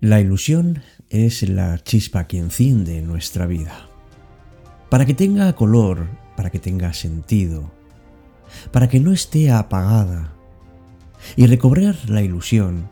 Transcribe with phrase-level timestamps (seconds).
[0.00, 3.90] La ilusión es la chispa que enciende nuestra vida.
[4.88, 7.70] Para que tenga color, para que tenga sentido,
[8.72, 10.32] para que no esté apagada.
[11.36, 12.88] Y recobrar la ilusión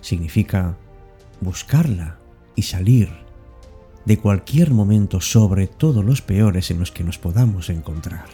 [0.00, 0.78] significa
[1.42, 2.16] buscarla
[2.56, 3.10] y salir
[4.06, 8.24] de cualquier momento, sobre todo los peores en los que nos podamos encontrar.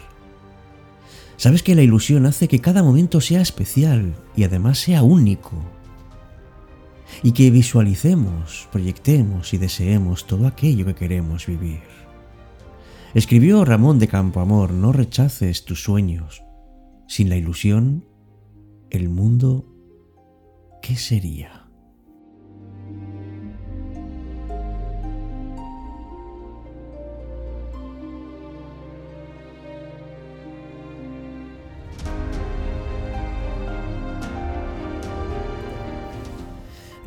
[1.35, 5.61] Sabes que la ilusión hace que cada momento sea especial y además sea único
[7.23, 11.81] y que visualicemos, proyectemos y deseemos todo aquello que queremos vivir.
[13.13, 16.43] Escribió Ramón de Campoamor, no rechaces tus sueños.
[17.07, 18.05] Sin la ilusión,
[18.89, 19.65] el mundo,
[20.81, 21.56] ¿qué sería?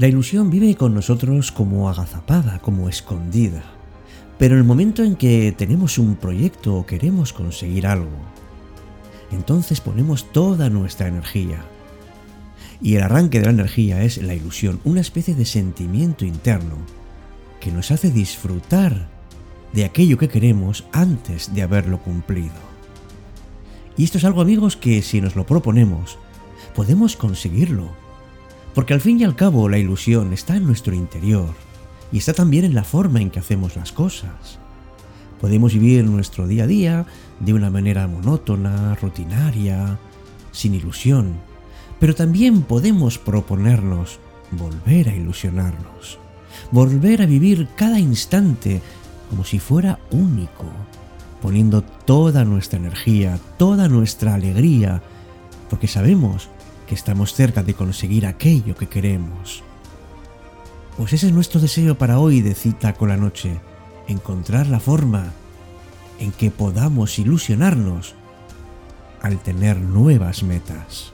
[0.01, 3.63] La ilusión vive con nosotros como agazapada, como escondida.
[4.39, 8.09] Pero en el momento en que tenemos un proyecto o queremos conseguir algo,
[9.31, 11.67] entonces ponemos toda nuestra energía.
[12.81, 16.77] Y el arranque de la energía es la ilusión, una especie de sentimiento interno
[17.61, 19.07] que nos hace disfrutar
[19.75, 22.55] de aquello que queremos antes de haberlo cumplido.
[23.99, 26.17] Y esto es algo amigos que si nos lo proponemos,
[26.75, 27.91] podemos conseguirlo
[28.75, 31.51] porque al fin y al cabo la ilusión está en nuestro interior
[32.13, 34.59] y está también en la forma en que hacemos las cosas.
[35.41, 37.07] Podemos vivir nuestro día a día
[37.41, 39.99] de una manera monótona, rutinaria,
[40.53, 41.35] sin ilusión,
[41.99, 44.19] pero también podemos proponernos
[44.53, 46.19] volver a ilusionarnos,
[46.71, 48.83] volver a vivir cada instante
[49.31, 50.67] como si fuera único,
[51.41, 55.03] poniendo toda nuestra energía, toda nuestra alegría,
[55.71, 56.49] porque sabemos
[56.91, 59.63] que estamos cerca de conseguir aquello que queremos.
[60.97, 63.61] Pues ese es nuestro deseo para hoy de cita con la noche,
[64.09, 65.33] encontrar la forma
[66.19, 68.17] en que podamos ilusionarnos
[69.23, 71.13] al tener nuevas metas.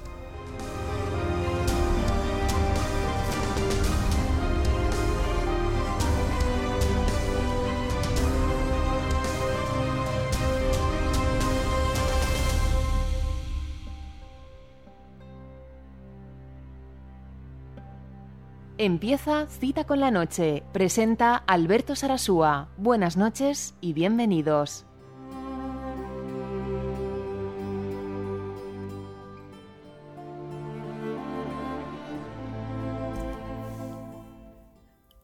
[18.79, 20.63] Empieza Cita con la Noche.
[20.75, 22.69] Presenta Alberto Sarasúa.
[22.77, 24.85] Buenas noches y bienvenidos.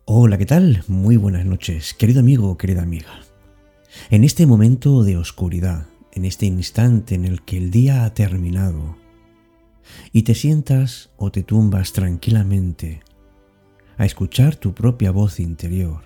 [0.07, 0.83] Hola, ¿qué tal?
[0.89, 3.21] Muy buenas noches, querido amigo, querida amiga.
[4.09, 8.97] En este momento de oscuridad, en este instante en el que el día ha terminado,
[10.11, 13.03] y te sientas o te tumbas tranquilamente
[13.99, 16.03] a escuchar tu propia voz interior.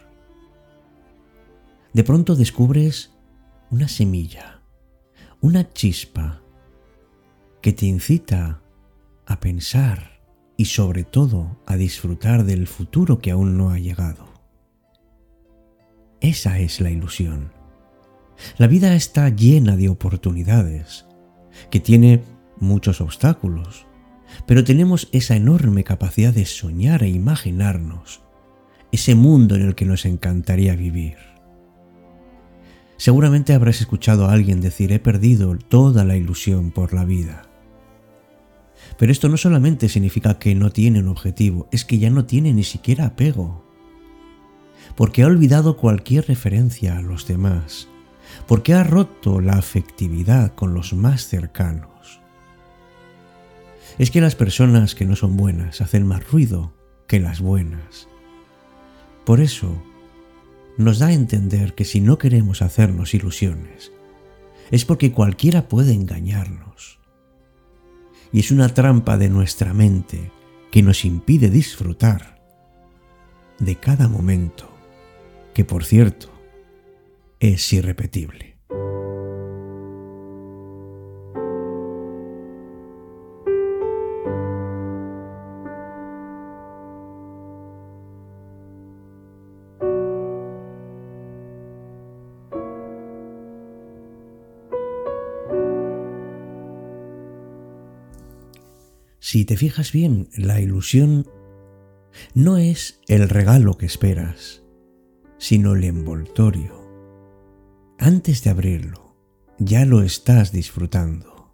[1.93, 3.13] De pronto descubres
[3.71, 4.61] una semilla,
[5.41, 6.43] una chispa
[7.63, 8.61] que te incita
[9.27, 10.21] a pensar
[10.57, 14.27] y sobre todo a disfrutar del futuro que aún no ha llegado.
[16.21, 17.53] Esa es la ilusión.
[18.59, 21.07] La vida está llena de oportunidades,
[21.71, 22.23] que tiene
[22.59, 23.87] muchos obstáculos,
[24.47, 28.23] pero tenemos esa enorme capacidad de soñar e imaginarnos
[28.93, 31.17] ese mundo en el que nos encantaría vivir.
[32.97, 37.43] Seguramente habrás escuchado a alguien decir he perdido toda la ilusión por la vida.
[38.99, 42.55] Pero esto no solamente significa que no tiene un objetivo, es que ya no tiene
[42.55, 43.67] ni siquiera apego.
[44.97, 47.89] Porque ha olvidado cualquier referencia a los demás,
[48.47, 51.96] porque ha roto la afectividad con los más cercanos
[53.99, 56.73] es que las personas que no son buenas hacen más ruido
[57.07, 58.09] que las buenas.
[59.25, 59.83] Por eso,
[60.77, 63.93] nos da a entender que si no queremos hacernos ilusiones,
[64.71, 66.99] es porque cualquiera puede engañarnos.
[68.33, 70.31] Y es una trampa de nuestra mente
[70.71, 72.43] que nos impide disfrutar
[73.59, 74.71] de cada momento,
[75.55, 76.31] que por cierto,
[77.41, 78.56] es irrepetible.
[99.37, 101.27] Si te fijas bien, la ilusión
[102.33, 104.63] no es el regalo que esperas,
[105.37, 106.73] sino el envoltorio.
[107.99, 109.15] Antes de abrirlo,
[109.59, 111.53] ya lo estás disfrutando.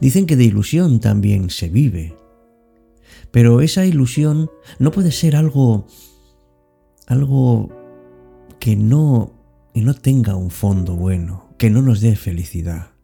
[0.00, 2.14] Dicen que de ilusión también se vive,
[3.32, 4.48] Pero esa ilusión
[4.78, 5.88] no puede ser algo
[7.08, 7.70] algo
[8.60, 9.32] que no
[9.74, 12.95] y no tenga un fondo bueno, que no nos dé felicidad.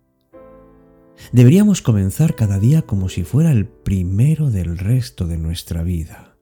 [1.30, 6.36] Deberíamos comenzar cada día como si fuera el primero del resto de nuestra vida.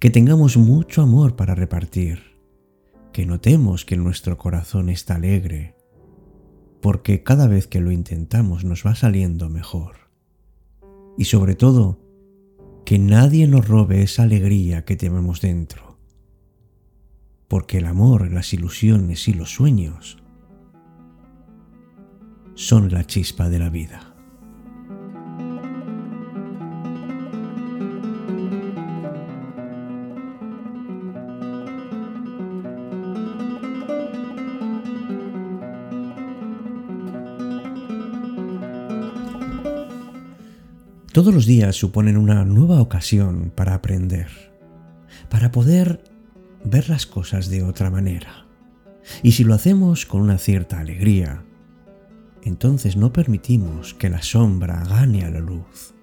[0.00, 2.38] Que tengamos mucho amor para repartir,
[3.12, 5.76] que notemos que nuestro corazón está alegre,
[6.80, 10.10] porque cada vez que lo intentamos nos va saliendo mejor.
[11.16, 12.00] Y sobre todo,
[12.84, 15.98] que nadie nos robe esa alegría que tenemos dentro.
[17.46, 20.21] Porque el amor, las ilusiones y los sueños
[22.54, 24.12] son la chispa de la vida.
[41.12, 44.28] Todos los días suponen una nueva ocasión para aprender,
[45.28, 46.02] para poder
[46.64, 48.46] ver las cosas de otra manera.
[49.22, 51.42] Y si lo hacemos con una cierta alegría,
[52.42, 55.94] entonces no permitimos que la sombra gane a la luz.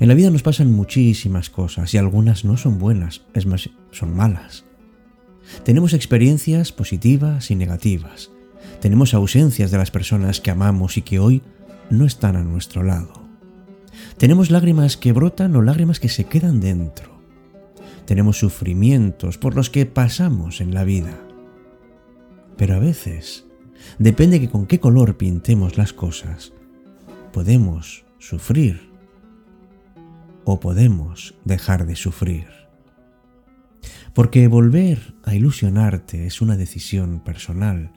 [0.00, 4.14] En la vida nos pasan muchísimas cosas y algunas no son buenas, es más, son
[4.14, 4.64] malas.
[5.64, 8.30] Tenemos experiencias positivas y negativas.
[8.80, 11.42] Tenemos ausencias de las personas que amamos y que hoy
[11.90, 13.24] no están a nuestro lado.
[14.16, 17.14] Tenemos lágrimas que brotan o lágrimas que se quedan dentro.
[18.06, 21.18] Tenemos sufrimientos por los que pasamos en la vida.
[22.56, 23.46] Pero a veces,
[23.98, 26.52] depende de con qué color pintemos las cosas,
[27.32, 28.90] podemos sufrir
[30.44, 32.46] o podemos dejar de sufrir.
[34.14, 37.90] Porque volver a ilusionarte es una decisión personal,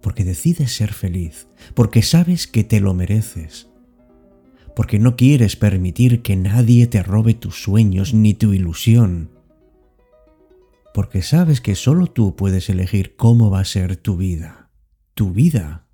[0.00, 3.68] porque decides ser feliz, porque sabes que te lo mereces,
[4.74, 9.30] porque no quieres permitir que nadie te robe tus sueños ni tu ilusión,
[10.92, 14.57] porque sabes que solo tú puedes elegir cómo va a ser tu vida,
[15.18, 15.84] tu vida.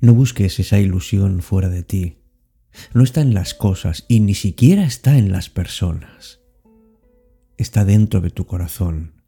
[0.00, 2.16] No busques esa ilusión fuera de ti
[2.94, 6.40] no está en las cosas y ni siquiera está en las personas.
[7.58, 9.22] Está dentro de tu corazón.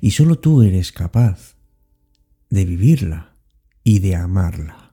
[0.00, 1.54] Y solo tú eres capaz
[2.48, 3.29] de vivirla
[3.84, 4.89] y de amarla.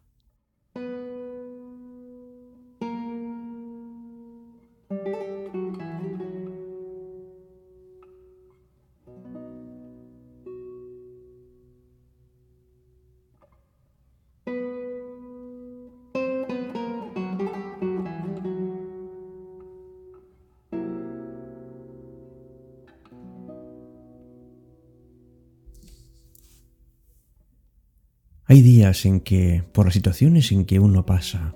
[28.49, 31.55] Hay días en que, por las situaciones en que uno pasa,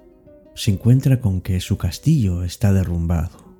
[0.55, 3.55] se encuentra con que su castillo está derrumbado.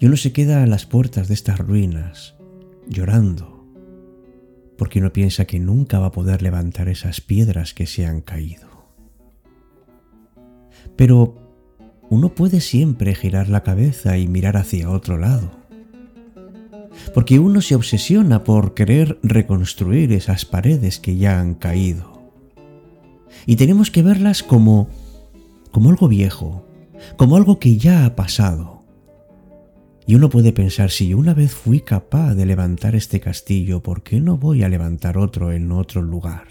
[0.00, 2.34] Y uno se queda a las puertas de estas ruinas,
[2.88, 3.64] llorando,
[4.76, 8.66] porque uno piensa que nunca va a poder levantar esas piedras que se han caído.
[10.96, 11.36] Pero
[12.10, 15.57] uno puede siempre girar la cabeza y mirar hacia otro lado
[17.10, 22.32] porque uno se obsesiona por querer reconstruir esas paredes que ya han caído.
[23.46, 24.88] Y tenemos que verlas como
[25.70, 26.66] como algo viejo,
[27.16, 28.82] como algo que ya ha pasado.
[30.06, 34.20] Y uno puede pensar, si una vez fui capaz de levantar este castillo, ¿por qué
[34.20, 36.48] no voy a levantar otro en otro lugar?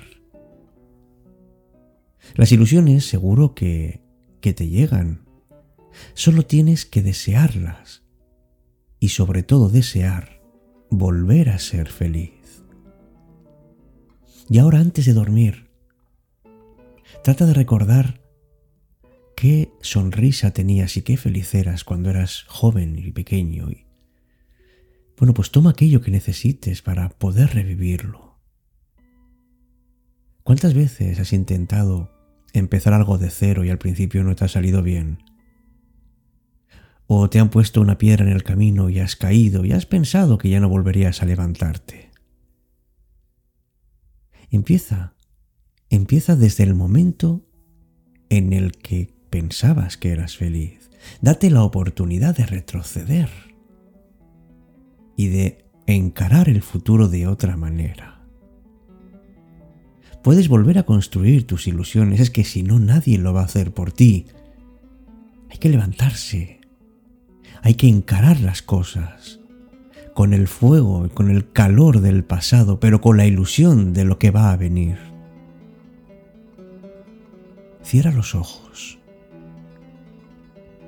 [2.35, 4.01] Las ilusiones seguro que,
[4.41, 5.25] que te llegan.
[6.13, 8.03] Solo tienes que desearlas.
[8.99, 10.36] Y sobre todo desear
[10.89, 12.63] volver a ser feliz.
[14.49, 15.69] Y ahora antes de dormir,
[17.23, 18.21] trata de recordar
[19.35, 23.69] qué sonrisa tenías y qué feliz eras cuando eras joven y pequeño.
[23.69, 23.85] Y,
[25.17, 28.37] bueno, pues toma aquello que necesites para poder revivirlo.
[30.43, 32.09] ¿Cuántas veces has intentado
[32.53, 35.26] empezar algo de cero y al principio no te ha salido bien?
[37.07, 40.37] O te han puesto una piedra en el camino y has caído y has pensado
[40.37, 42.11] que ya no volverías a levantarte.
[44.51, 45.13] Empieza,
[45.89, 47.45] empieza desde el momento
[48.29, 50.89] en el que pensabas que eras feliz.
[51.21, 53.29] Date la oportunidad de retroceder
[55.15, 58.21] y de encarar el futuro de otra manera.
[60.23, 63.73] Puedes volver a construir tus ilusiones, es que si no nadie lo va a hacer
[63.73, 64.25] por ti.
[65.49, 66.59] Hay que levantarse,
[67.67, 69.41] hay que encarar las cosas
[70.13, 74.17] con el fuego y con el calor del pasado, pero con la ilusión de lo
[74.17, 74.97] que va a venir.
[77.83, 78.99] Cierra los ojos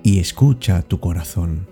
[0.04, 1.68] y escucha tu corazón.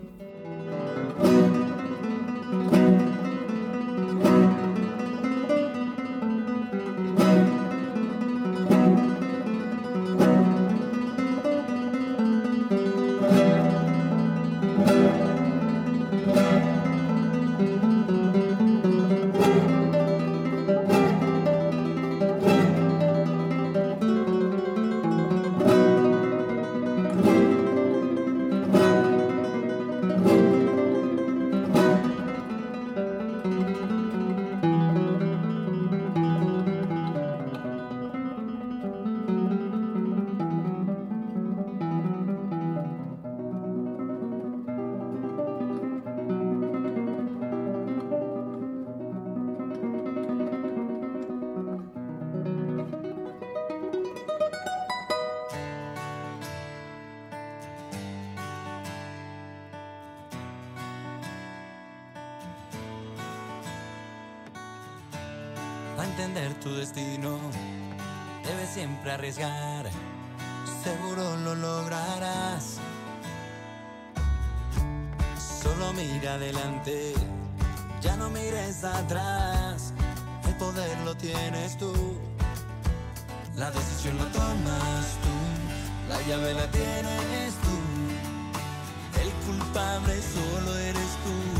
[66.67, 67.37] Tu destino.
[68.43, 69.85] Debes siempre arriesgar,
[70.83, 72.77] seguro lo lograrás.
[75.61, 77.13] Solo mira adelante,
[78.01, 79.93] ya no mires atrás.
[80.47, 81.93] El poder lo tienes tú,
[83.55, 85.35] la decisión la tomas tú,
[86.09, 87.75] la llave la tienes tú.
[89.21, 91.56] El culpable solo eres tú.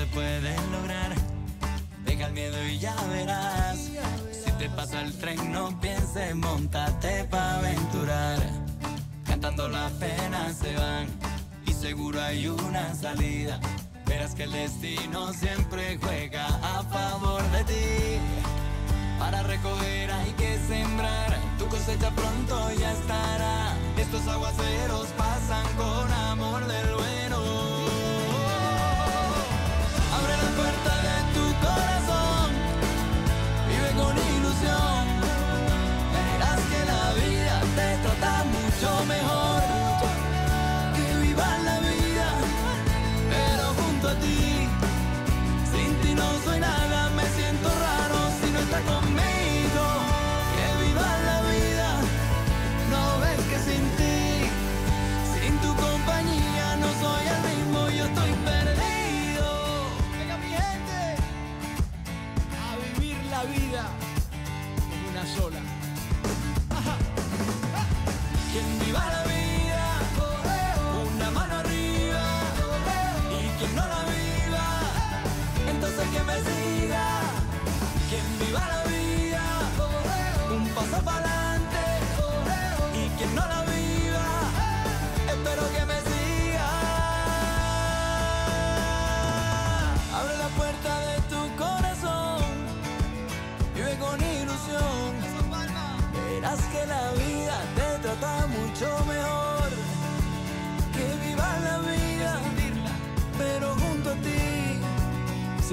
[0.00, 1.14] se puede lograr.
[2.06, 3.78] Deja el miedo y ya verás.
[4.44, 8.38] Si te pasa el tren, no pienses, montate pa' aventurar.
[9.24, 11.06] Cantando las penas se van
[11.66, 13.60] y seguro hay una salida.
[14.06, 18.18] Verás que el destino siempre juega a favor de ti.
[19.18, 23.74] Para recoger hay que sembrar, tu cosecha pronto ya estará.
[23.98, 26.99] Estos aguaceros pasan con amor del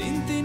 [0.07, 0.41] Sin ti